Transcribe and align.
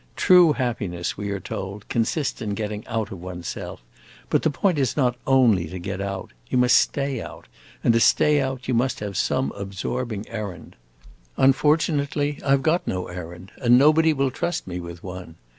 True 0.15 0.53
happiness, 0.53 1.15
we 1.15 1.29
are 1.29 1.39
told, 1.39 1.87
consists 1.87 2.41
in 2.41 2.55
getting 2.55 2.87
out 2.87 3.11
of 3.11 3.21
one's 3.21 3.47
self; 3.47 3.83
but 4.31 4.41
the 4.41 4.49
point 4.49 4.79
is 4.79 4.97
not 4.97 5.15
only 5.27 5.67
to 5.67 5.77
get 5.77 6.01
out 6.01 6.31
you 6.49 6.57
must 6.57 6.75
stay 6.75 7.21
out; 7.21 7.45
and 7.83 7.93
to 7.93 7.99
stay 7.99 8.41
out 8.41 8.67
you 8.67 8.73
must 8.73 8.99
have 8.99 9.15
some 9.15 9.51
absorbing 9.55 10.27
errand. 10.27 10.75
Unfortunately, 11.37 12.39
I 12.43 12.55
've 12.55 12.63
got 12.63 12.87
no 12.87 13.09
errand, 13.09 13.51
and 13.61 13.77
nobody 13.77 14.11
will 14.11 14.31
trust 14.31 14.65
me 14.65 14.79
with 14.79 15.03
one. 15.03 15.35